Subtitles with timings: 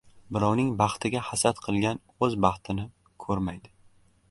[0.35, 2.89] •Birovning baxtiga hasad qilgan o‘z baxtini
[3.27, 3.75] ko‘rmaydi.